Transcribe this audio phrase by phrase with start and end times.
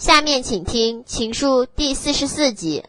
[0.00, 2.82] 下面请听《情书》第四十四集。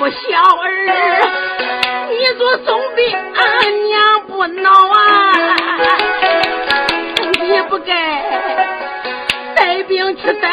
[0.00, 0.16] 我小
[0.64, 0.66] 儿，
[2.10, 5.30] 你做总兵，俺娘不恼啊，
[7.40, 7.94] 你不该
[9.54, 10.52] 带兵去带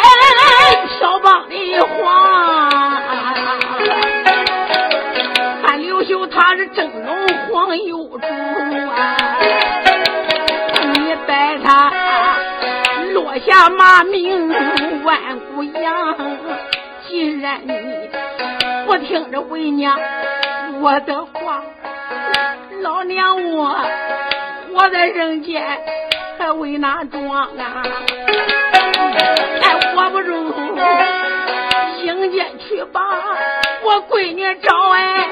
[14.02, 16.18] 下马名万古扬。
[17.08, 18.10] 既然你
[18.88, 20.00] 不听着为娘
[20.82, 21.62] 我的话，
[22.82, 23.80] 老娘我
[24.74, 25.62] 活在人间
[26.40, 27.84] 还为哪桩啊？
[29.62, 30.52] 哎，我不如
[32.00, 33.02] 行间去把
[33.84, 35.28] 我闺女找哎，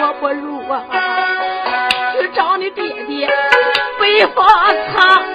[0.00, 0.82] 我不如啊
[2.18, 3.30] 去找你爹爹
[4.00, 4.44] 北方
[4.96, 5.31] 藏。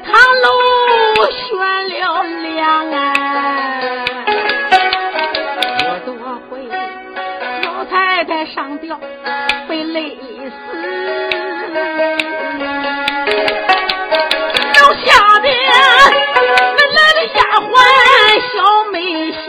[0.00, 0.48] 堂楼
[1.30, 1.56] 悬
[2.00, 2.96] 了梁啊。
[5.88, 6.12] 我多
[6.50, 6.50] 回
[7.64, 9.00] 老太太上吊
[9.68, 10.56] 被累死。
[14.74, 15.48] 楼下的
[16.76, 17.72] 那来的丫鬟
[18.52, 18.54] 小
[18.92, 18.94] 梅
[19.32, 19.46] 仙，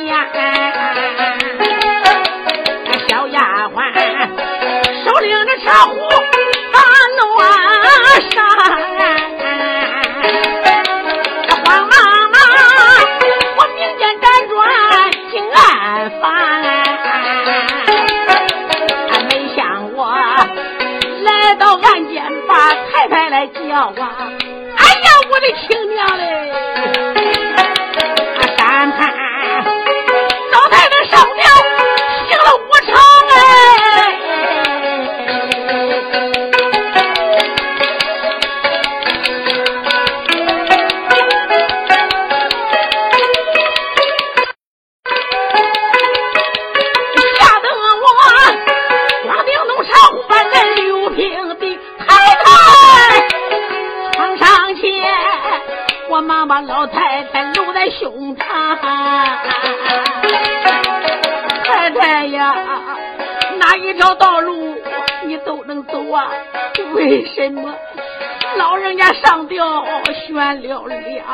[70.06, 71.26] 悬了梁？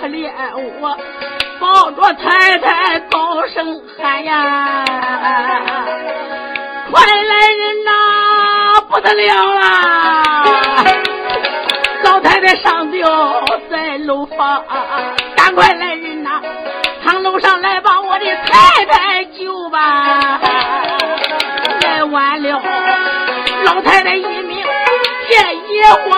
[0.00, 0.30] 可怜
[0.80, 0.96] 我
[1.58, 4.84] 抱着太太高声喊呀！
[6.92, 7.90] 快来人呐，
[8.88, 10.84] 不得了啦！
[12.04, 14.62] 老太太上吊在楼房，
[15.36, 16.40] 赶快来人呐！
[17.04, 20.40] 堂楼上来把我的太太救吧！
[21.82, 22.62] 来晚了，
[23.64, 24.64] 老太太一命
[25.28, 26.15] 见野花。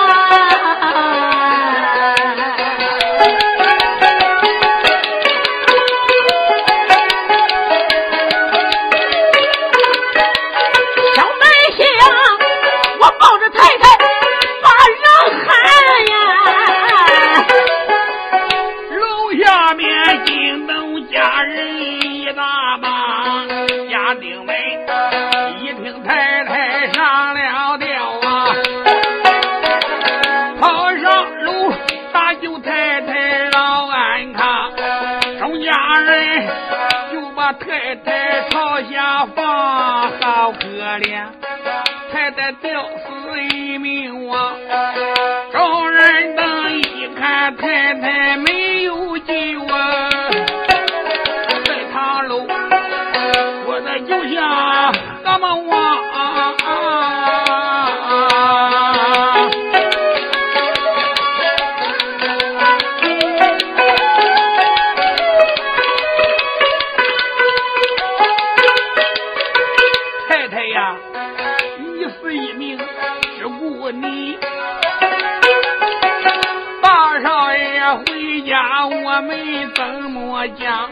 [78.86, 80.88] 我们怎么，讲，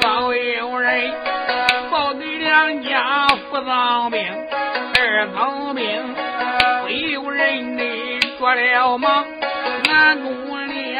[0.00, 1.12] 早有人
[1.90, 4.20] 报给两家副藏兵，
[4.94, 6.14] 二藏兵
[6.84, 7.84] 会有人的
[8.38, 9.24] 着了忙，
[9.84, 10.98] 南宫烈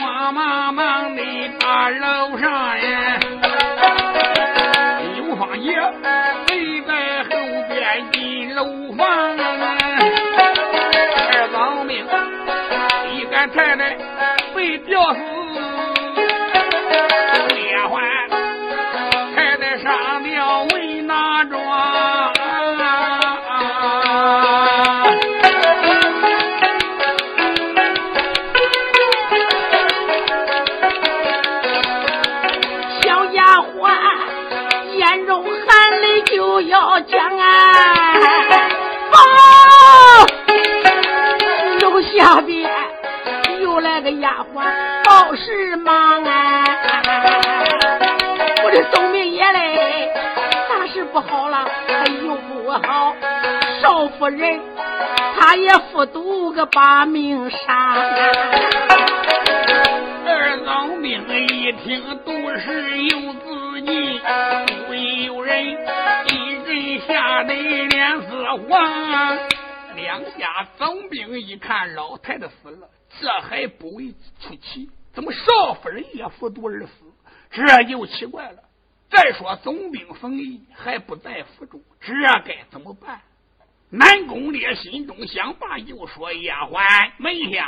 [0.00, 1.22] 慌忙忙的
[1.60, 3.18] 把楼上呀，
[5.14, 5.74] 刘芳爷
[6.48, 7.30] 围在后
[7.68, 9.06] 边进楼房，
[11.28, 12.06] 二藏兵
[13.14, 13.96] 一干太太
[14.54, 15.41] 被吊死。
[45.04, 46.64] 报事忙啊！
[48.64, 50.10] 我的宗明爷嘞，
[50.68, 51.68] 大事不好了，
[52.24, 53.14] 又不好。
[53.80, 54.60] 少夫人，
[55.38, 57.94] 她也服毒个把命杀。
[60.24, 64.20] 二老命一听都是有自己，
[64.86, 69.38] 不有人一人吓得脸色黄。
[69.96, 72.88] 两家总兵一看老太太死了。
[73.20, 76.92] 这还不为出奇，怎么少夫人也服毒而死？
[77.50, 78.62] 这就奇怪了。
[79.10, 82.12] 再说总兵冯毅还不在府中，这
[82.44, 83.20] 该怎么办？
[83.90, 87.66] 南宫烈心中想罢，又说：“丫鬟梅香，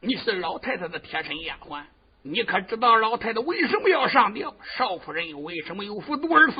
[0.00, 1.82] 你是老太太的贴身丫鬟，
[2.22, 4.54] 你可知道老太太为什么要上吊？
[4.78, 6.56] 少夫人又为什么又服毒而死？”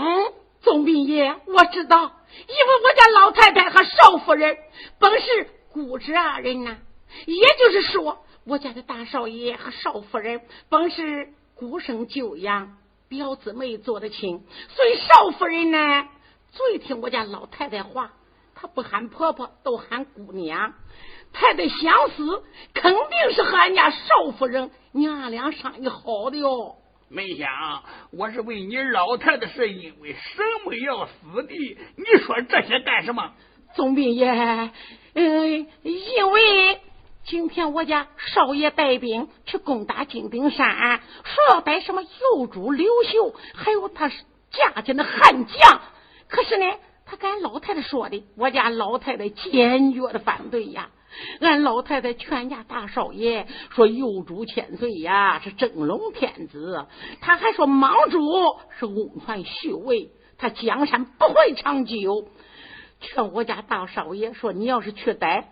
[0.60, 4.58] 总兵爷，我知道，因为我家老太太和少夫人
[4.98, 6.76] 本是姑侄二人呐。
[7.26, 12.76] 也就是说，我家的大少爷和少夫人本是孤生旧养，
[13.08, 16.08] 表姊妹做的亲，所以少夫人呢
[16.50, 18.12] 最听我家老太太话，
[18.54, 20.74] 她不喊婆婆，都喊姑娘。
[21.32, 22.42] 太太想死，
[22.74, 26.76] 肯定是和俺家少夫人娘俩商议好的哟。
[27.08, 27.48] 没想，
[28.10, 31.78] 我是问你老太太是因为什么要死的？
[31.96, 33.32] 你说这些干什么？
[33.74, 34.70] 总兵爷，
[35.14, 36.80] 嗯，因为。
[37.24, 45.80] 今天我家少爷带兵去攻打金顶山，说要带什么幼主刘秀，还有他家家的悍将。
[46.28, 46.66] 可是呢，
[47.06, 50.90] 他跟俺老太太说的，我家老太太坚决的反对呀。
[51.40, 56.86] 俺老太太劝家大少爷说：“幼主千岁呀，是真龙天子。”
[57.22, 58.20] 他还说：“莽主
[58.78, 62.26] 是翁传虚伪，他江山不会长久。”
[63.00, 65.48] 劝我家大少爷说：“你要是去逮。”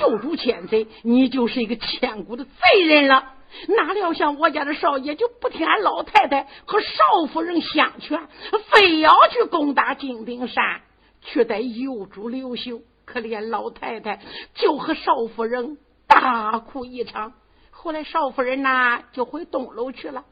[0.00, 3.34] 有主千岁，你就是一个千古的罪人了。
[3.68, 8.28] 哪料想我家的少爷就不听俺老太太和少夫人相劝，
[8.70, 10.82] 非要去攻打金顶山，
[11.22, 12.82] 去逮幼主刘秀。
[13.06, 14.20] 可怜老太太
[14.54, 17.32] 就和少夫人大哭一场。
[17.72, 20.24] 后来少夫人呐就回东楼去了，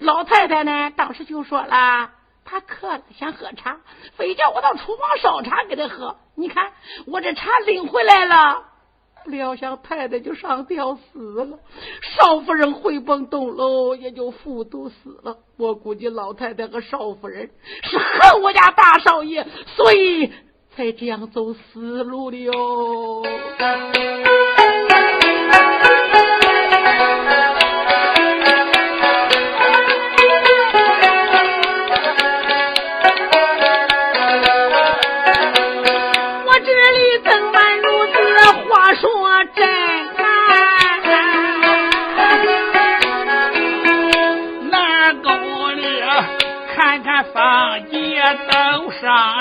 [0.00, 2.10] 老太太呢当时就说了，
[2.44, 3.80] 她渴了想喝茶，
[4.16, 6.18] 非叫我到厨房烧茶给她喝。
[6.34, 6.72] 你看
[7.06, 8.64] 我这茶拎回来了。
[9.26, 11.58] 料想太太就上吊死了，
[12.16, 15.38] 少夫人回崩东楼也就服毒死了。
[15.56, 17.50] 我估计老太太和少夫人
[17.82, 19.46] 是恨我家大少爷，
[19.76, 20.30] 所以
[20.74, 23.22] 才这样走死路的哟。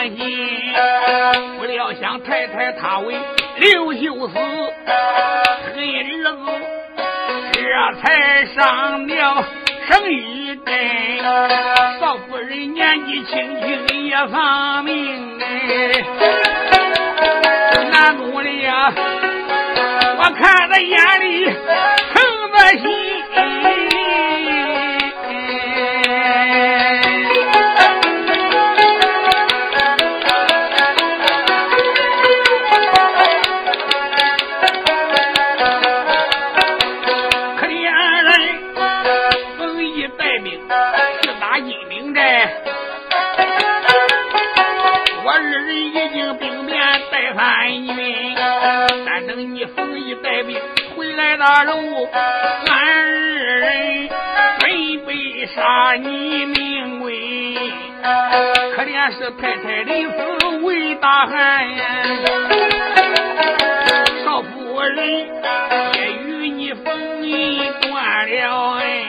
[0.06, 0.74] 伤心，
[1.58, 3.16] 不料想太太她为
[3.58, 4.44] 刘秀死，恨
[5.74, 6.46] 儿子
[7.54, 7.60] 这
[8.02, 9.44] 才上了
[9.88, 10.74] 生一根。
[12.00, 16.04] 少夫人年纪轻轻也丧命哎，
[17.92, 18.94] 难过的呀，
[20.18, 23.15] 我看在眼里，疼在心。
[49.36, 50.58] 带兵
[50.96, 52.08] 回来大路，
[52.70, 53.04] 俺二
[53.60, 54.10] 人
[54.60, 57.58] 准备杀你命贵，
[58.76, 60.16] 可怜是太太临死
[60.64, 61.68] 为大汉，
[64.24, 65.06] 少夫人
[65.96, 69.06] 也与你冯姨断了恩，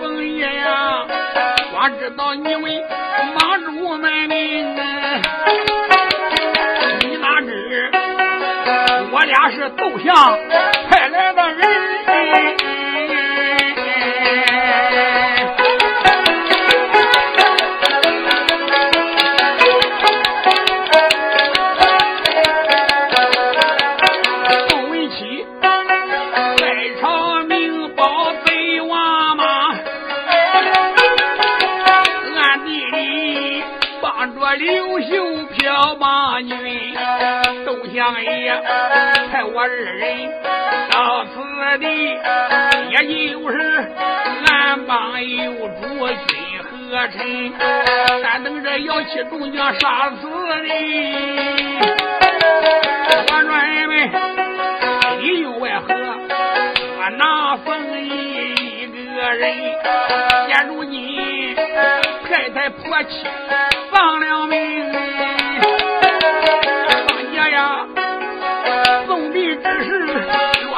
[0.00, 1.04] 冯姨呀，
[1.72, 2.82] 光知道你为
[3.34, 4.80] 忙主卖命，你
[9.50, 10.14] 是窦相
[10.90, 12.65] 派来的人。
[39.68, 40.30] 二人
[40.92, 41.32] 到此
[41.80, 41.86] 地，
[42.90, 42.94] 也
[43.34, 43.58] 就是
[44.46, 47.52] 俺帮有主君和臣，
[48.22, 50.28] 但等着姚七众将杀死
[50.62, 50.68] 你。
[53.28, 53.92] 我认为
[55.18, 55.88] 里应外合，
[56.98, 59.42] 我拿冯一一个人，
[60.46, 61.56] 现如今
[62.28, 63.26] 太太婆妻
[63.90, 65.05] 丧了命。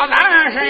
[0.00, 0.62] 他单身，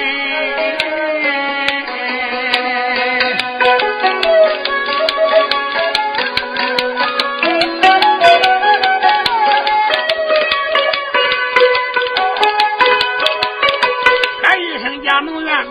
[14.42, 15.66] 他一生家母院，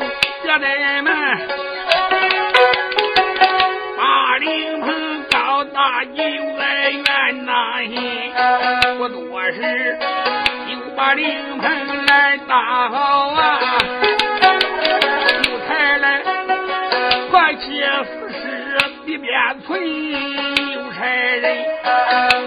[0.45, 1.11] 家在那
[3.97, 4.45] 八里
[4.83, 6.23] 坪高大幼
[6.59, 7.03] 儿园，
[7.43, 7.81] 那
[8.99, 9.97] 不多时。
[11.13, 13.59] 灵棚来大好啊！
[15.43, 16.21] 有才来
[17.31, 19.31] 快切死尸一边
[19.65, 19.79] 存，
[20.73, 21.43] 有差人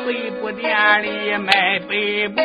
[0.07, 2.43] 北部店里卖北部，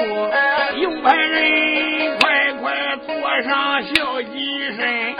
[0.78, 2.64] 有派人快快
[3.06, 3.10] 坐
[3.44, 4.36] 上小几
[4.76, 5.16] 身，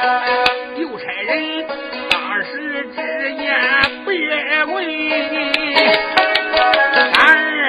[0.78, 1.66] 有差人
[2.10, 2.98] 当时之
[3.36, 3.44] 间
[4.06, 4.14] 别
[4.66, 4.74] 问，
[7.14, 7.26] 俺二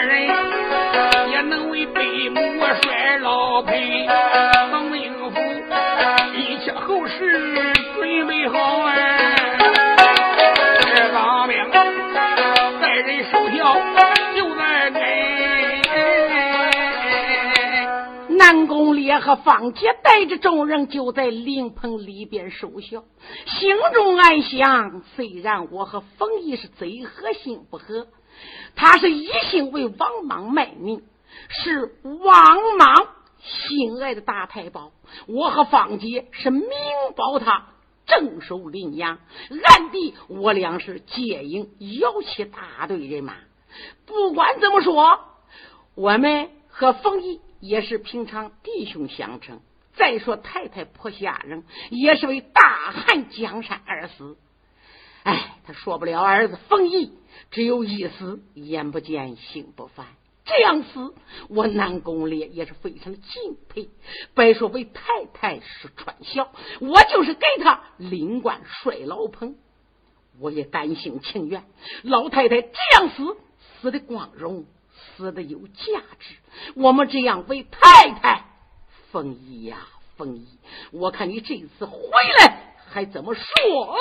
[0.07, 0.13] 人
[1.31, 2.46] 也能为北母。
[3.57, 4.07] 老裴，
[4.71, 5.41] 王应府，
[6.35, 9.57] 一切后事准备好哎。
[10.95, 13.75] 这当兵带人守孝
[14.35, 15.01] 就在跟。
[18.37, 23.05] 南宫烈和方杰带着众人就在灵棚里边守孝，
[23.47, 28.07] 心中暗想：虽然我和冯毅是贼合心不合，
[28.75, 31.01] 他是一心为王莽卖命。
[31.49, 33.09] 是王莽
[33.47, 34.93] 心爱的大太保，
[35.27, 36.69] 我和方杰是明
[37.17, 37.69] 保他
[38.07, 39.19] 镇守临阳，
[39.51, 43.35] 暗地我俩是接应摇旗大队人马。
[44.07, 45.21] 不管怎么说，
[45.95, 49.61] 我们和冯毅也是平常弟兄相称。
[49.95, 54.37] 再说太太婆下人，也是为大汉江山而死。
[55.23, 57.13] 哎，他说不了儿子冯毅，
[57.51, 60.07] 只有一死，眼不见心不烦。
[60.47, 61.13] 这样死，
[61.49, 63.91] 我南宫烈也是非常的敬佩。
[64.35, 69.57] 别说为太太是传孝，我就是给他领官帅老彭，
[70.39, 71.65] 我也甘心情愿。
[72.03, 73.37] 老太太这样死，
[73.81, 74.67] 死的光荣，
[75.17, 76.37] 死的有价值。
[76.77, 78.45] 我们这样为太太，
[79.11, 80.47] 凤仪呀，凤仪，
[80.93, 81.99] 我看你这次回
[82.39, 83.99] 来还怎么说？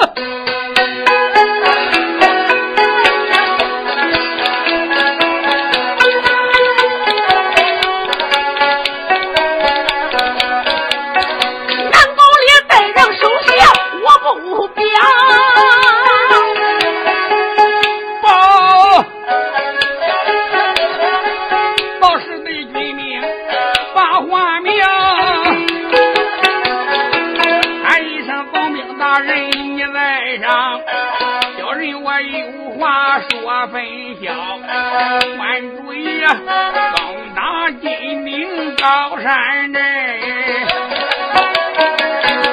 [36.37, 36.47] 主意
[36.95, 39.81] 攻打金陵高山镇，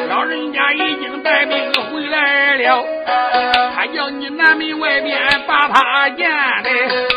[0.08, 2.84] 老人家已经带兵回来了，
[3.74, 6.30] 他叫你南门外边把他见
[6.62, 7.11] 的。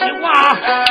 [0.00, 0.30] 听话。
[0.32, 0.89] 啊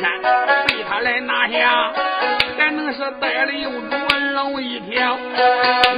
[0.00, 0.10] 山
[0.66, 1.92] 被他来拿下
[2.58, 5.18] 还能是带了又捉了一条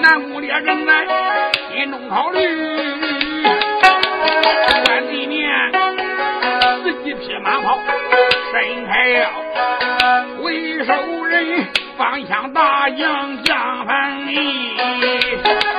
[0.03, 0.93] 南宫烈人呢
[1.73, 2.41] 心中考虑
[4.85, 5.49] 山里面
[6.83, 7.79] 十几匹马跑
[8.51, 11.67] 伸开了为首人
[11.97, 15.72] 方向大将杨帆离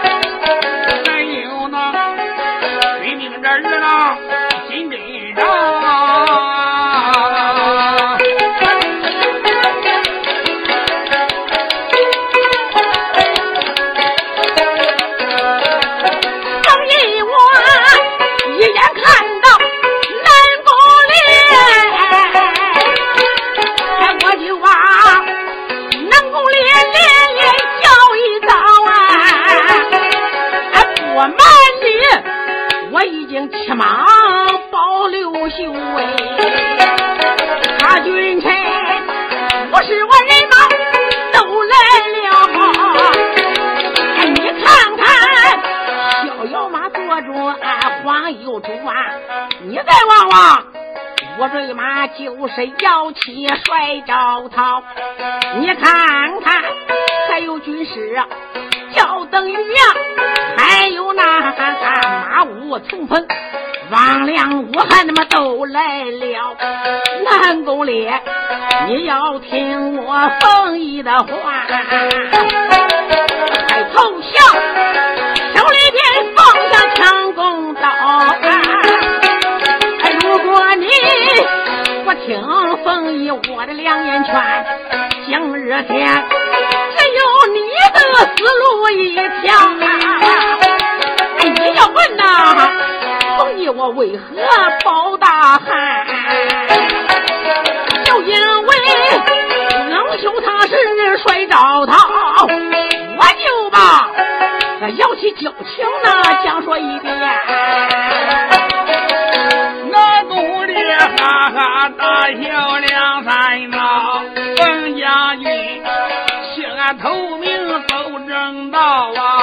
[71.13, 71.67] 啊，话。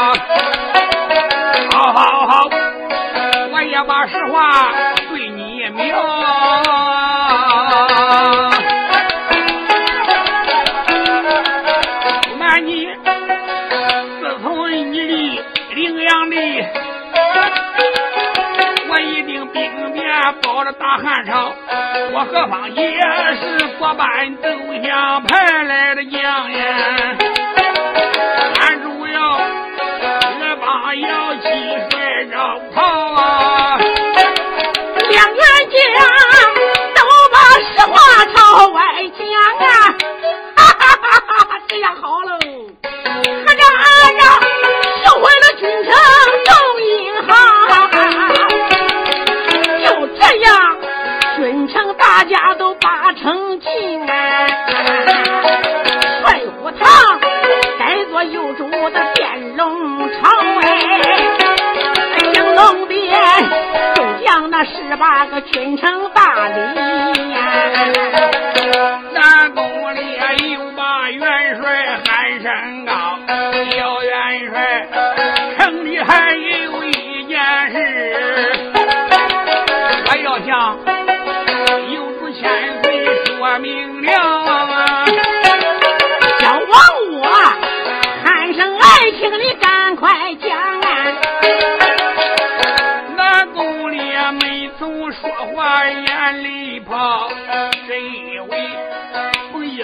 [0.00, 2.48] 好好好，
[3.52, 4.72] 我也把实话
[5.10, 5.94] 对你明。
[12.22, 12.88] 不瞒你，
[14.20, 14.70] 自从
[16.30, 16.64] 你，
[18.88, 19.46] 我一定
[20.64, 21.52] 着大朝。
[22.12, 22.90] 我何方也
[23.36, 24.48] 是国班都
[24.82, 26.64] 相派来的将呀。
[30.90, 31.29] Fire!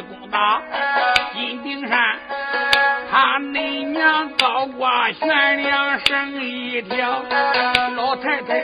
[0.09, 0.61] 攻打
[1.33, 2.17] 金顶山，
[3.11, 7.23] 他恁娘高挂悬梁生一条，
[7.97, 8.59] 老太太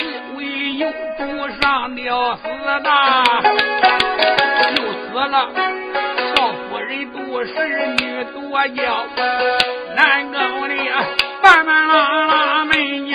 [0.00, 2.90] 因为有主上吊死的，
[4.76, 5.48] 又死了。
[6.34, 6.36] 少
[6.68, 7.52] 夫人多侍
[7.98, 8.34] 女多
[8.68, 9.06] 娇，
[9.94, 10.74] 男更的
[11.42, 13.13] 半半拉拉美女。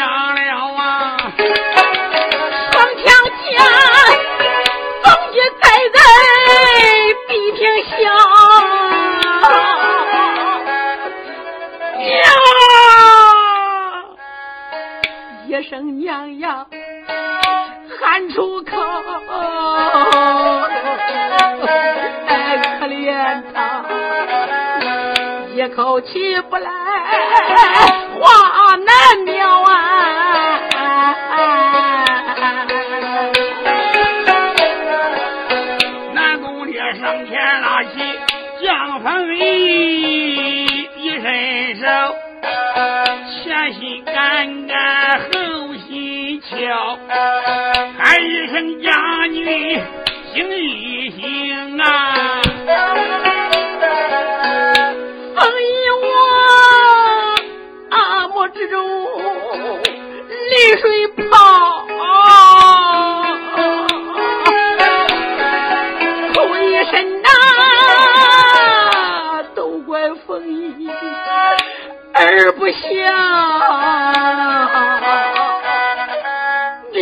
[25.75, 26.69] 口气不来
[28.19, 30.59] 话难描啊
[36.13, 37.89] 南宫烈上前拉起
[38.63, 39.37] 蒋鹏宇
[40.97, 41.85] 一伸手
[43.43, 46.97] 前心杆杆后心敲
[47.97, 48.91] 喊一声嫁
[49.31, 49.79] 女
[50.33, 52.18] 行一行啊
[60.59, 61.85] 泪水泡
[66.33, 67.27] 哭一声呐
[69.55, 70.45] 都怪风
[70.77, 70.89] 衣
[72.13, 72.77] 儿不孝
[76.91, 76.99] 娘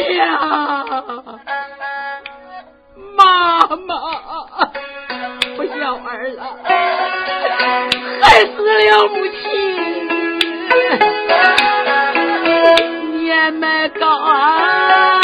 [3.15, 3.19] 妈
[3.65, 3.91] 妈
[5.55, 6.39] 不孝儿了
[8.21, 9.37] 害死了母亲
[13.53, 15.16] میں کہا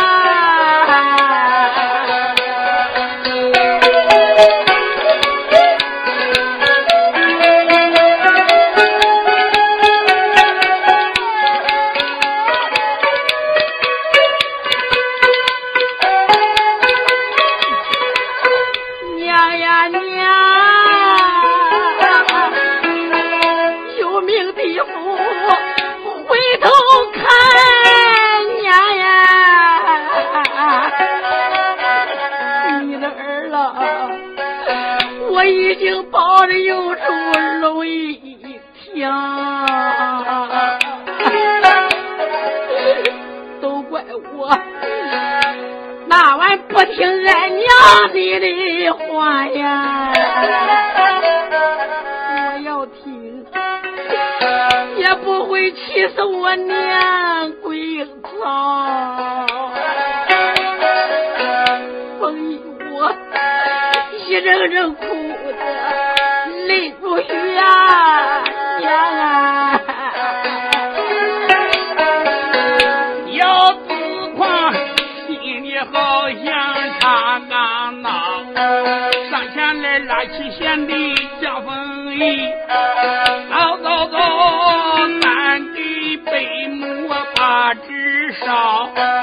[88.45, 89.22] 找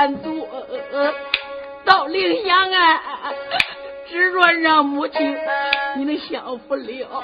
[0.00, 0.48] 满足
[1.84, 3.02] 到领养啊
[4.08, 5.36] 执着让母亲
[5.98, 7.22] 你能享福了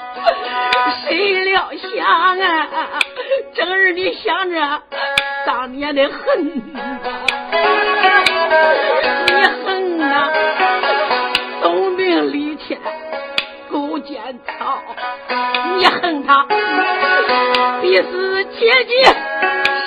[1.07, 2.99] 谁料想啊
[3.55, 4.81] 整日里想着
[5.47, 7.25] 当年的恨呐
[9.25, 9.33] 你
[9.65, 10.31] 恨啊
[11.59, 12.77] 总兵李谦
[13.71, 14.83] 勾践操
[15.79, 16.45] 你恨他
[17.81, 19.03] 逼死姐姐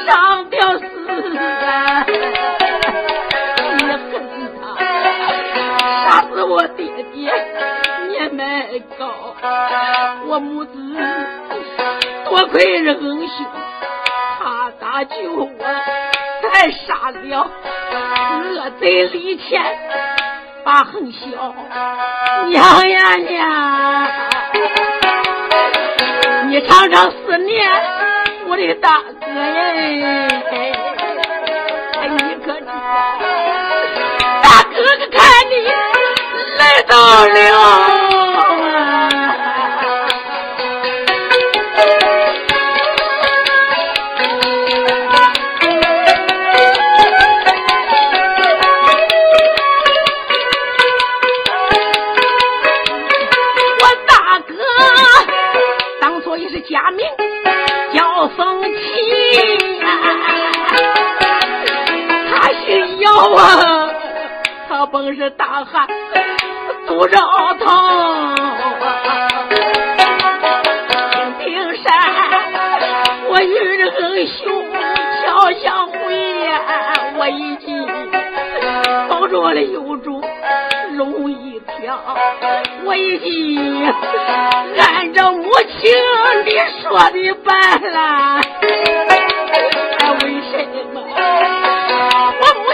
[0.08, 2.04] 上吊死啊
[8.70, 9.34] 太高，
[10.28, 10.70] 我母子
[12.24, 13.44] 多亏是恩兄，
[14.38, 15.48] 他搭救我，
[16.40, 17.50] 才杀了
[18.54, 19.60] 恶贼李乾，
[20.62, 21.52] 把横霄
[22.46, 24.08] 娘呀娘，
[26.48, 27.68] 你常常思念
[28.46, 30.28] 我的大哥耶，
[31.98, 32.72] 哎，你可知道，
[34.44, 35.18] 大哥哥看
[35.50, 35.52] 你。
[36.56, 36.94] 来到
[37.26, 38.29] 了。
[63.20, 63.90] 好啊！
[64.66, 65.86] 他本是大汉，
[66.86, 68.34] 祖上熬汤。
[71.38, 71.92] 金顶山，
[73.28, 74.64] 我遇着恩兄，
[75.22, 76.62] 小相会呀，
[77.18, 77.86] 我一计，
[79.10, 80.24] 保住了有主
[80.92, 81.98] 龙一条，
[82.86, 83.86] 我已经，
[84.78, 85.92] 按照母亲
[86.46, 86.52] 你
[86.82, 88.40] 说的办了。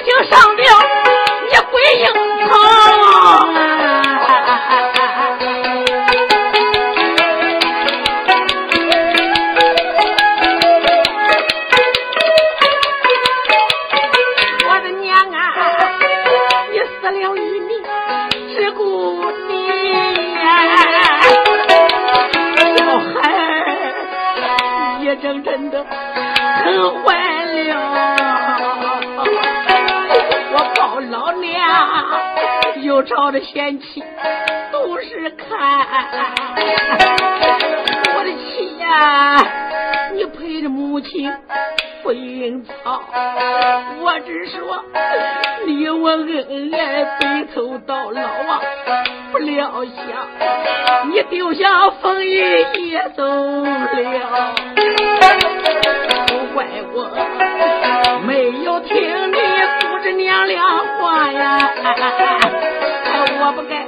[0.06, 0.64] 请上吊
[1.50, 1.66] 你回
[1.98, 2.06] 应
[2.46, 3.75] 他？
[33.26, 34.04] 朝着贤妻
[34.70, 35.50] 都是看，
[38.14, 39.36] 我的妻呀，
[40.14, 41.28] 你陪着母亲
[42.04, 43.02] 不应操。
[44.00, 44.80] 我只说
[45.66, 48.60] 你我恩爱白头到老啊，
[49.32, 52.30] 不料想你丢下风雨
[52.78, 54.54] 也走了，
[56.28, 57.10] 都怪我
[58.24, 59.36] 没有听你
[59.80, 60.62] 姑侄娘俩
[61.00, 61.72] 话呀。
[63.46, 63.86] 我不该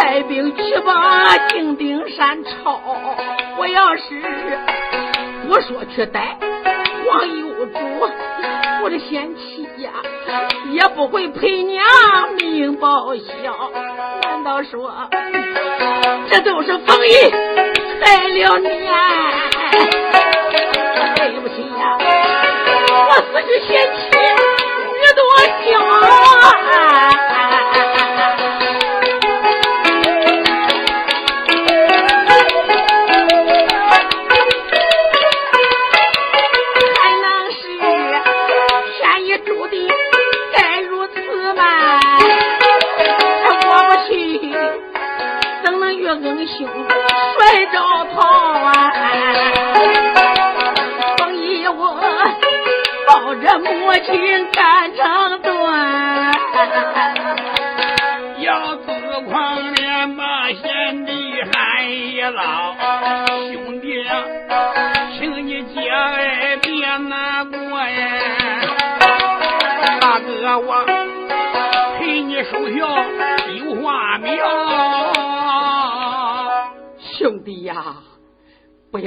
[0.00, 2.80] 带兵去把金顶山抄。
[3.58, 4.22] 我要是
[5.46, 6.38] 不说去逮
[7.04, 7.78] 黄有主，
[8.82, 9.90] 我的贤妻呀，
[10.70, 11.84] 也不会陪娘
[12.38, 13.22] 命报销。
[14.22, 14.90] 难道说
[16.30, 17.12] 这都是冯玉
[18.00, 18.88] 害了你？
[21.16, 21.98] 对不起呀，
[23.08, 24.15] 我死去贤妻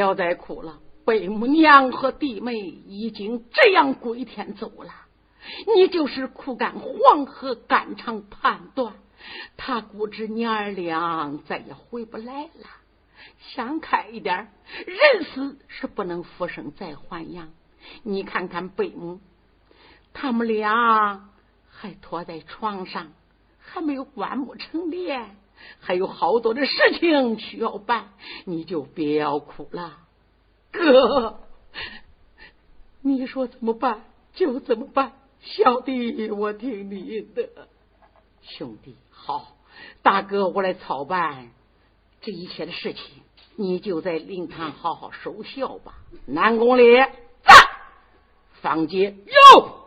[0.09, 0.79] 不要再哭了。
[1.05, 4.91] 贝母娘和弟妹已经这样归天走了，
[5.75, 8.93] 你就是苦干黄河肝肠判断，
[9.55, 12.67] 他估知娘儿俩再也回不来了。
[13.53, 14.51] 想开一点，
[14.85, 17.49] 人死是不能复生再还阳。
[18.03, 19.19] 你看看贝母，
[20.13, 21.29] 他们俩
[21.69, 23.13] 还拖在床上，
[23.59, 25.25] 还没有棺木成殓，
[25.79, 28.09] 还有好多的事情需要办，
[28.45, 29.97] 你就别要哭了。
[30.71, 31.39] 哥，
[33.01, 37.49] 你说怎么办就怎么办，小弟我听你的。
[38.41, 39.57] 兄弟，好，
[40.01, 41.51] 大哥，我来操办
[42.21, 43.03] 这一切的事情，
[43.55, 45.95] 你就在灵堂好好守孝吧。
[46.25, 47.11] 南宫烈，
[47.43, 47.53] 在，
[48.61, 49.15] 方杰
[49.55, 49.79] 有，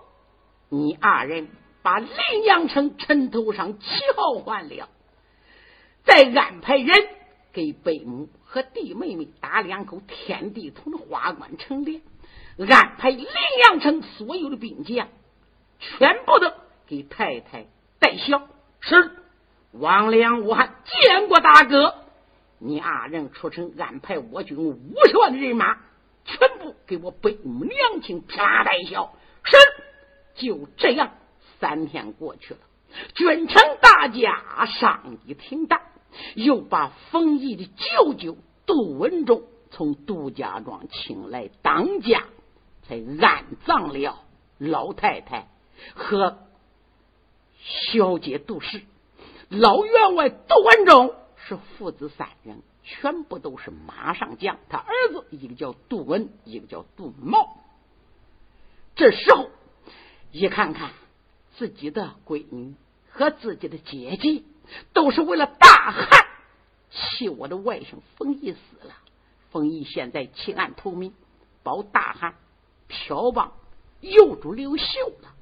[0.68, 1.48] 你二人
[1.82, 2.10] 把临
[2.44, 4.88] 阳城城头上旗号换了，
[6.04, 6.88] 再安排人
[7.52, 12.00] 给贝母和弟妹妹打两口天地通的花冠成殓，
[12.58, 13.26] 安排临
[13.64, 15.08] 阳城所有的兵将，
[15.78, 16.52] 全部都
[16.86, 17.66] 给太太
[17.98, 18.48] 带孝。
[18.80, 19.12] 是。
[19.70, 21.94] 王良、武汉见过大哥，
[22.58, 24.76] 你二人出城安排我军五
[25.08, 25.78] 十万的人马，
[26.26, 29.14] 全部给我北母娘亲啪带孝。
[29.44, 29.56] 是，
[30.34, 31.14] 就这样，
[31.58, 32.60] 三天过去了，
[33.14, 35.80] 君臣大家商议停当，
[36.34, 42.24] 又把冯毅的舅舅杜文忠从杜家庄请来当家，
[42.82, 44.24] 才安葬了
[44.58, 45.48] 老太太
[45.94, 46.38] 和
[47.58, 48.82] 小姐杜氏。
[49.48, 54.58] 老员外杜文忠是父子三人，全部都是马上将。
[54.68, 57.56] 他儿子一个叫杜文，一个叫杜茂。
[58.94, 59.48] 这时候
[60.30, 60.92] 一看看
[61.56, 62.74] 自己的闺女
[63.10, 64.42] 和自己的姐姐，
[64.92, 66.26] 都是为了大汉，
[66.90, 68.94] 气我的外甥冯毅死了。
[69.50, 71.14] 冯毅现在弃暗投明，
[71.62, 72.34] 保大汉
[72.88, 73.52] 漂帮
[74.00, 74.84] 诱住刘秀
[75.22, 75.34] 了。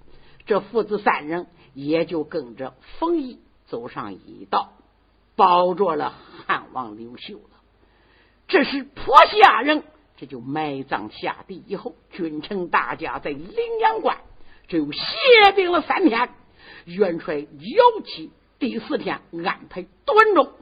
[0.47, 3.41] 这父子三人也就跟着冯毅。
[3.67, 4.73] 走上一道，
[5.37, 6.13] 保着了
[6.45, 7.61] 汉王刘秀了。
[8.49, 9.85] 这是坡下人，
[10.17, 14.19] 这就埋葬下地以后，君臣大家在灵阳关
[14.67, 15.01] 就歇
[15.55, 16.31] 兵了三天。
[16.85, 20.53] 元帅姚起第四天安排端中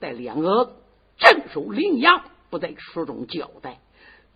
[0.00, 0.76] 带两个
[1.16, 3.78] 镇守临阳，不在书中交代。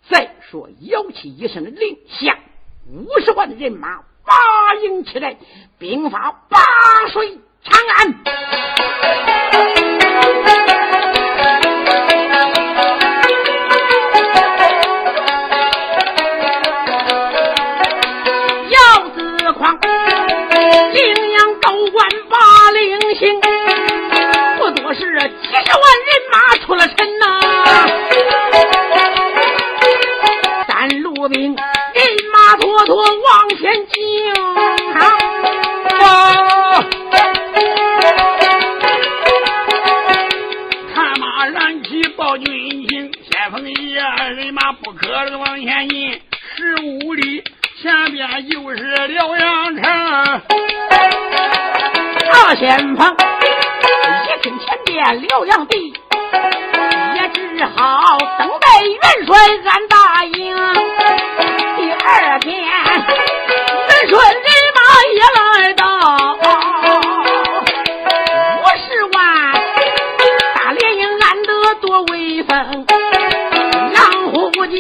[0.09, 2.39] 再说姚起一声令下，
[2.87, 5.37] 五十万人马八营起来，
[5.79, 6.61] 兵发八
[7.13, 7.41] 水。
[7.65, 9.84] 长安，
[30.67, 33.95] 三路兵人马妥妥往前进。
[44.37, 45.07] 人马不可
[45.39, 46.21] 往前进，
[46.57, 47.45] 十五里
[47.81, 48.77] 前边就是
[49.09, 49.83] 辽阳城。
[52.33, 55.93] 大前方一听前边辽阳地，
[57.35, 59.37] 只好等待元帅
[59.71, 60.57] 安大营。
[61.77, 62.71] 第二天，元
[64.09, 64.79] 帅人马
[65.13, 65.83] 也来到，
[68.61, 69.15] 五十万
[70.55, 72.87] 大连营安得多威风。
[73.93, 73.99] 狼
[74.31, 74.33] 虎
[74.67, 74.79] 将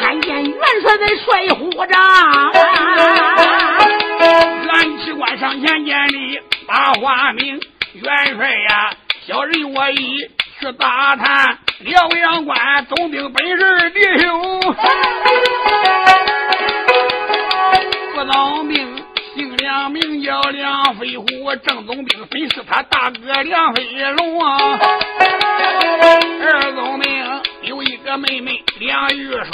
[0.00, 1.96] 看见元帅在帅虎帐，
[4.70, 7.60] 俺只管上前见礼，把话明。
[7.94, 8.92] 元帅呀，
[9.26, 14.60] 小人我已去打探辽阳关总兵本事弟兄，
[18.12, 19.04] 副总兵
[19.36, 21.24] 姓梁，名叫梁飞虎，
[21.62, 23.84] 正总兵本是他大哥梁飞
[24.16, 24.78] 龙啊，
[26.42, 27.42] 二总兵。
[27.62, 29.44] 有一个妹妹梁玉霜，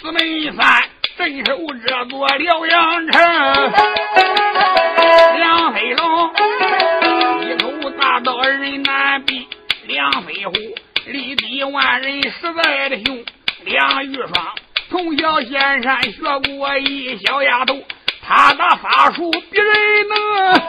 [0.00, 0.84] 姊妹三
[1.18, 3.72] 镇守这座辽阳城。
[5.36, 6.19] 梁飞龙
[10.00, 10.52] 梁飞虎
[11.04, 13.22] 力敌万人实在的凶。
[13.64, 14.54] 梁玉霜
[14.88, 17.78] 从小仙山学过一小丫头，
[18.26, 20.60] 她的法术比人能。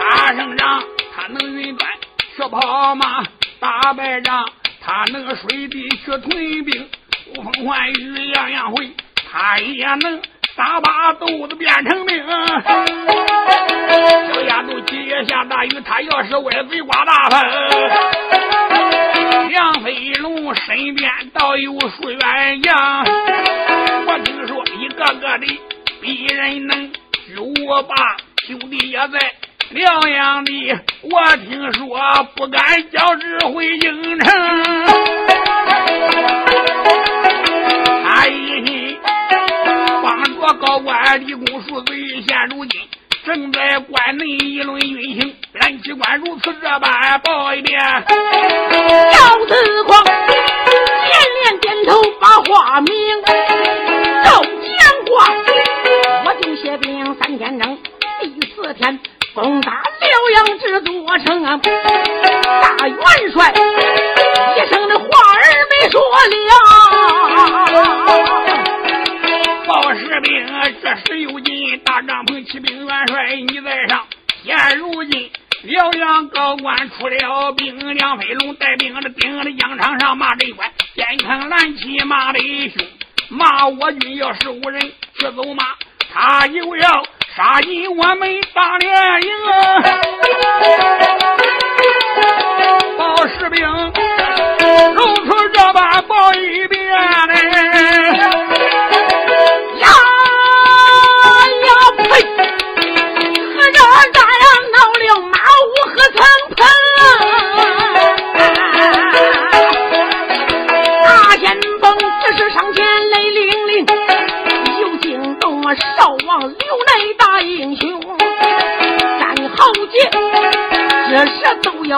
[0.00, 0.82] 他生长，
[1.14, 1.90] 他能云端
[2.34, 3.22] 学跑马。
[3.58, 6.88] 打败仗，他能水地学屯兵，
[7.26, 8.90] 呼风唤雨样样会，
[9.30, 10.22] 他也能
[10.60, 12.22] 打把豆子变成兵。
[14.28, 17.40] 小丫头几月下大雨，他要是歪嘴刮大风。
[19.48, 23.02] 梁飞龙身边倒有数员将，
[24.06, 25.46] 我听说一个个的
[26.02, 26.92] 比人能，
[27.34, 27.94] 就我爸
[28.46, 29.18] 兄弟也在。
[29.70, 31.98] 辽阳的，我听说
[32.36, 34.30] 不敢交指回京城。
[40.70, 42.80] 到万里公四岁，现如今
[43.26, 45.34] 正在关内议论运行。
[45.54, 47.76] 蓝旗官如此这般报一遍。
[48.06, 50.14] 赵子光连
[51.42, 52.94] 连点头，把话明。
[54.22, 54.70] 赵建
[55.08, 55.26] 光，
[56.24, 57.76] 我就写兵三天整，
[58.20, 59.00] 第四天
[59.34, 61.42] 攻打辽阳这座城。
[62.62, 62.96] 大元
[63.32, 65.04] 帅一声的话
[65.34, 66.89] 儿没说了。
[70.10, 70.44] 士兵，
[70.82, 74.04] 这石有劲大帐篷骑兵元帅你在上。
[74.42, 75.30] 现如今
[75.62, 82.84] 辽阳高官出了兵，梁飞龙带兵的顶着疆场上骂这官，肩扛蓝旗骂的凶，
[83.28, 85.62] 骂我军要是无人去走马，
[86.12, 87.04] 他又要
[87.36, 89.30] 杀进我们大连营。
[92.98, 93.64] 报士兵，
[94.92, 96.84] 如出这般报一遍
[97.28, 98.39] 嘞。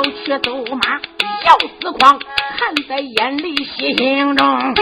[0.03, 0.99] 要去走马，
[1.47, 3.95] 要死狂看在眼里，心
[4.35, 4.75] 中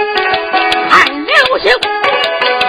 [0.89, 1.71] 看流星。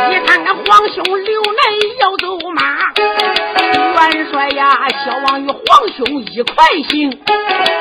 [0.09, 1.57] 你看那皇兄刘内
[2.01, 2.61] 要走马，
[2.97, 7.17] 元帅呀，小王与皇兄一块行。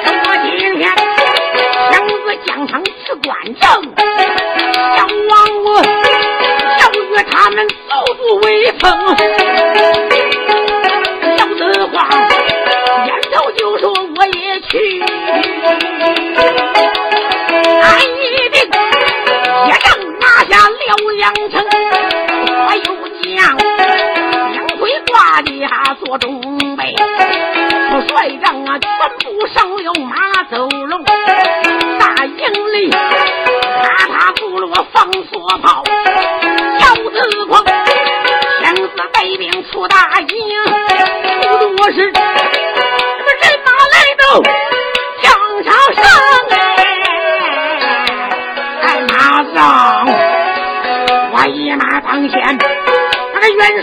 [0.06, 0.96] 我今天
[1.90, 2.90] 亲自将场去
[3.24, 3.66] 观正，
[4.96, 5.82] 小王我
[6.78, 6.94] 要与
[7.28, 7.74] 他们走
[8.14, 8.80] 足威风。
[23.22, 23.56] 将
[24.52, 26.40] 两腿挂下做中
[26.76, 26.94] 备，
[27.92, 31.04] 我率帐啊全部上了马走龙，
[31.98, 32.32] 大营
[32.72, 32.96] 里咔
[34.06, 35.84] 嚓咕噜放锁炮，
[36.78, 40.26] 小子狂，天子带兵出大营，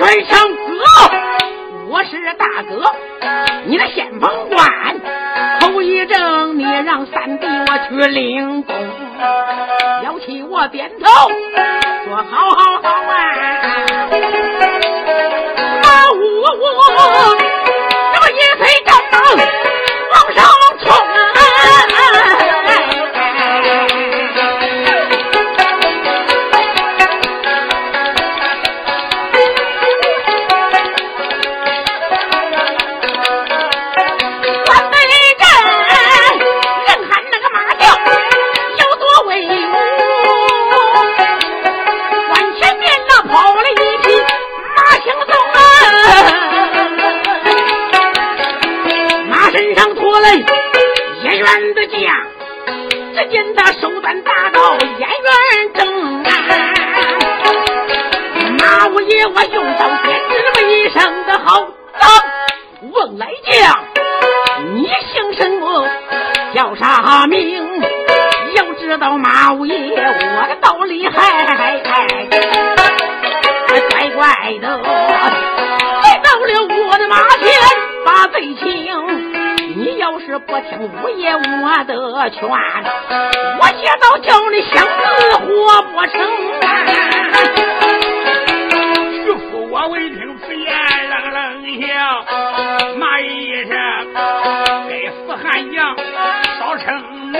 [0.08, 0.62] 人生哥，
[1.90, 2.82] 我是大哥，
[3.66, 4.96] 你的先锋官，
[5.60, 8.74] 头一正，你让三弟我去领功，
[10.06, 11.06] 要起我点头，
[12.06, 12.56] 说好
[70.40, 71.18] 我的刀厉害，
[73.90, 74.24] 乖乖
[74.62, 77.50] 的，来到了我的马前，
[78.06, 78.64] 把罪情。
[79.76, 86.14] 你要是不听五爷我的劝，我接到叫你想死活不成。
[89.26, 90.70] 徐福我闻听此言，
[91.10, 91.42] 冷冷
[91.82, 91.88] 笑，
[93.00, 93.72] 骂一声
[94.88, 95.98] ：“该死汉将，
[96.60, 96.86] 少逞
[97.32, 97.38] 能！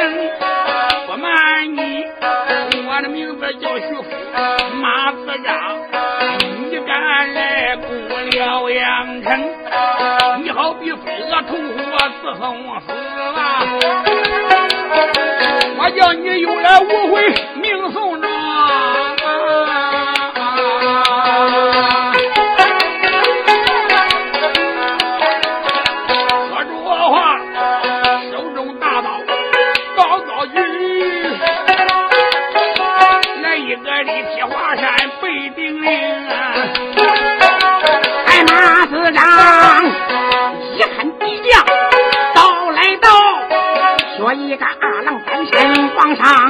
[1.08, 2.06] 不瞒你，
[2.98, 4.04] 我的名字叫徐福，
[4.82, 5.54] 马子章。
[6.72, 7.86] 你敢来攻
[8.32, 9.40] 辽阳城？
[10.42, 11.78] 你好比飞蛾扑火。”
[12.24, 12.92] 伺候死
[13.38, 13.38] 啊！
[15.78, 17.22] 我叫你有来无回，
[17.62, 18.20] 命送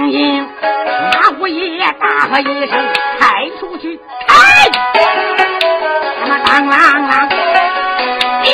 [0.08, 0.48] 往上迎，
[1.12, 2.70] 马五爷大喝一声，
[3.20, 4.36] 开出去，开！
[6.20, 6.72] 什么当啷
[7.10, 7.28] 啷，
[8.42, 8.52] 兵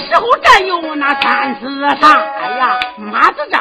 [0.00, 3.60] 时候占有那三四杀，哎呀，马子张。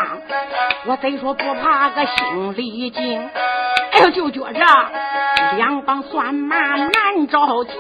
[0.86, 3.30] 我虽说不怕个心里惊，
[3.92, 4.66] 哎呦就觉着
[5.58, 7.74] 两帮算马难招架。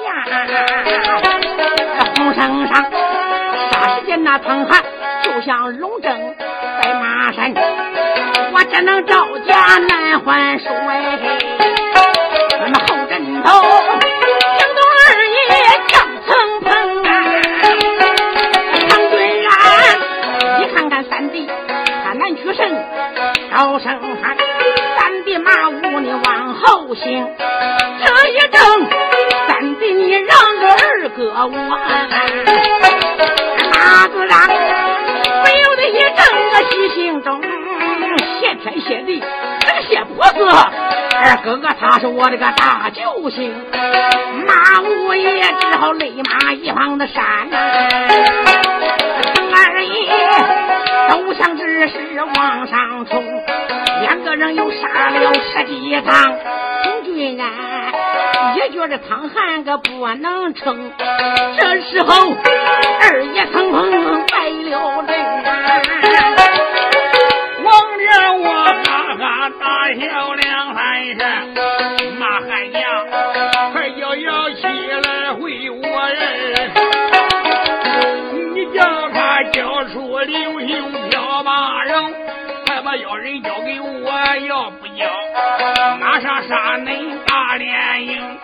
[2.16, 2.92] 红绳上
[3.72, 4.84] 霎时间那苍寒，
[5.24, 6.36] 就像龙争
[6.82, 7.54] 在马山，
[8.54, 11.20] 我只能招架难还手哎。
[12.60, 13.62] 那么后阵头，
[27.08, 28.60] 这一正，
[29.48, 30.28] 三弟你让
[30.60, 31.50] 个二哥我。
[33.72, 36.20] 马子让，不由得一正
[36.52, 37.42] 个喜心中，
[38.42, 39.24] 谢天谢地，
[39.62, 40.40] 这个谢婆子，
[41.16, 43.56] 二哥哥他是我的个大救星。
[44.46, 47.24] 马武也只好勒马一旁的山。
[49.56, 49.96] 二爷。
[51.10, 51.98] 都想只是
[52.36, 53.24] 往上冲，
[54.02, 56.38] 两个人又杀了十几趟，
[57.18, 57.50] 宋军然
[58.58, 60.92] 也觉得苍寒个不能撑。
[61.58, 62.32] 这时候
[63.02, 63.90] 二爷腾鹏
[64.28, 65.18] 败了阵，
[67.64, 69.66] 王连我哈哈大
[69.96, 71.20] 笑两三声，
[72.20, 72.84] 骂汉娘
[82.98, 84.10] 要人交给我，
[84.48, 85.06] 要不交，
[86.00, 88.38] 马上杀恁大连营。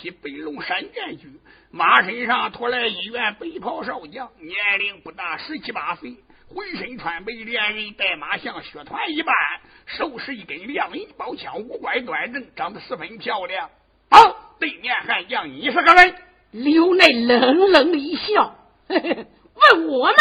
[0.00, 1.28] 匹白龙山剑驹，
[1.70, 6.16] 马身上驮来一员白袍少将，年龄不大，十七八岁，
[6.48, 9.34] 浑身穿白，连人带马像雪团一般，
[9.84, 13.68] 手持一根亮银宝枪，五官端正，长得十分漂亮。
[14.10, 16.14] 好，对面悍将，你是个人？
[16.52, 18.56] 刘奈冷冷的一笑，
[18.88, 20.16] 嘿嘿问我呢？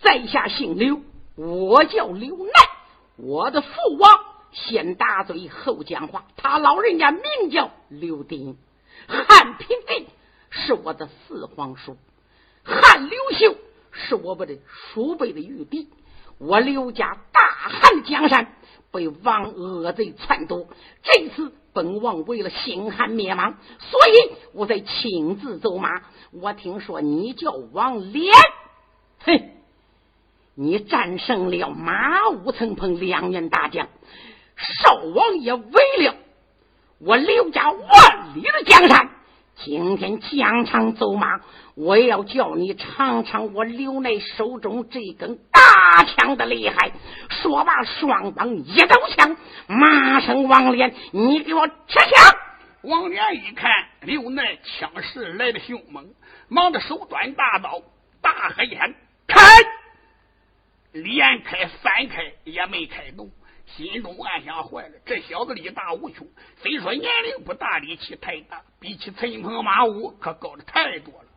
[0.00, 1.00] 在下姓刘，
[1.34, 2.52] 我叫刘耐，
[3.16, 4.10] 我的父王。
[4.50, 8.56] 先打嘴后讲话，他老人家名叫刘丁，
[9.08, 10.06] 汉平帝
[10.50, 11.96] 是我的四皇叔，
[12.62, 13.56] 汉刘秀
[13.90, 14.58] 是我们的
[14.92, 15.88] 叔辈的玉帝。
[16.38, 18.54] 我刘家大汉江山
[18.92, 20.68] 被王恶贼篡夺，
[21.02, 26.02] 这次本王为了兴汉灭亡，所以我才亲自走马。
[26.30, 28.32] 我听说你叫王连，
[29.18, 29.50] 嘿，
[30.54, 33.88] 你战胜了马武曾鹏两员大将。
[34.56, 36.14] 少王爷为了
[37.00, 39.08] 我刘家万里的江山，
[39.54, 41.40] 今天疆场走马，
[41.76, 46.90] 我也要叫你尝尝我刘内手中这根大枪的厉害。
[47.30, 49.36] 说罢，双方一刀枪，
[49.68, 52.36] 马上王连，你给我吃枪！
[52.82, 53.70] 王连一看
[54.00, 56.14] 刘内枪势来的凶猛，
[56.48, 57.80] 忙的手端大刀，
[58.20, 58.94] 大喝一声
[59.28, 59.40] ：“开！”
[60.90, 63.30] 连开三开也没开动。
[63.76, 66.26] 心中暗想：坏了，这小子力大无穷。
[66.62, 71.28] 虽说年龄不大，力气太大，比起陈鹏、马武可高的太多了。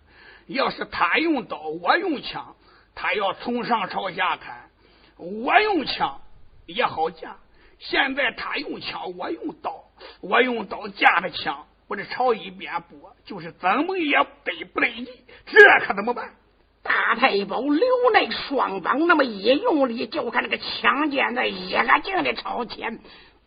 [0.47, 2.55] 要是他用刀，我用枪，
[2.95, 4.69] 他要从上朝下砍，
[5.17, 6.21] 我用枪
[6.65, 7.37] 也好架。
[7.79, 9.83] 现在他用枪，我用刀，
[10.21, 15.07] 我用刀架着枪，我这朝一边拨，就是怎么也得不得劲，
[15.45, 16.35] 这可怎么办？
[16.83, 22.99] 大太保刘奈双膀那么一用力，就看那个枪尖子一个劲的朝前，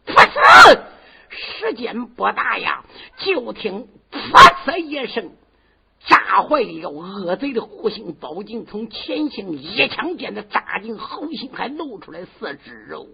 [0.07, 0.79] 噗呲！
[1.31, 2.85] 时间不大呀，
[3.19, 4.31] 就听噗
[4.65, 5.33] 呲一声，
[6.07, 13.09] 炸坏了恶贼的护心宝镜，从前心一枪间的扎进后心，还露出来四只肉。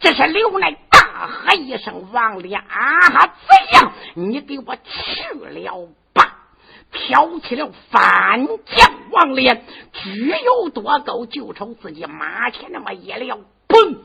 [0.00, 3.92] 这是刘奈大喝一声：“王连啊，怎样？
[4.14, 6.31] 你给我去了吧！”
[6.92, 13.96] 挑起了反将王连，只有多高，就冲自己马前那么一撩，砰！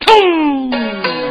[0.00, 1.21] 冲！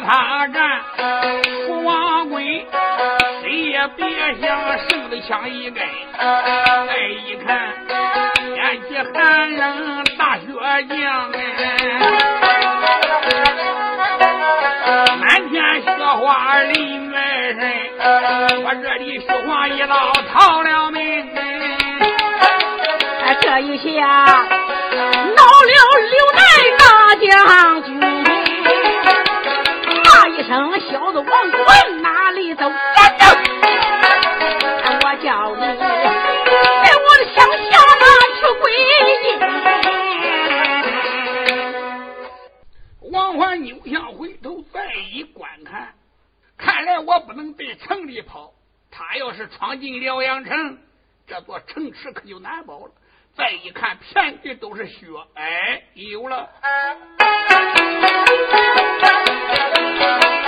[0.00, 0.80] 他战，
[1.66, 2.66] 楚王贵
[3.42, 4.06] 谁也别
[4.40, 5.82] 想胜得枪一根。
[6.16, 6.96] 再
[7.26, 7.74] 一看，
[8.54, 10.46] 天气寒冷，大雪
[10.88, 10.96] 降
[11.32, 11.34] 哎
[15.20, 15.86] 满天雪
[16.20, 17.60] 花林外人，
[18.64, 21.28] 我这里雪花一道逃了命。
[23.24, 23.88] 哎这一下。
[25.36, 26.40] 闹了刘南
[26.78, 26.84] 大
[27.20, 27.26] 将
[27.84, 27.88] 军，
[30.48, 32.62] 声：“小子王滚，哪里走？
[32.70, 33.24] 站住！
[35.04, 35.84] 我叫你在
[36.96, 37.36] 我的枪
[37.70, 37.76] 下
[38.40, 38.64] 去跪
[39.04, 39.28] 地。”
[43.12, 45.92] 王环扭向回头，再一观看，
[46.56, 48.54] 看来我不能对城里跑。
[48.90, 50.78] 他要是闯进辽阳城，
[51.26, 52.90] 这座城池可就难保了。
[53.36, 56.48] 再一看，遍地都是雪，哎，有了。
[60.00, 60.47] Thank you.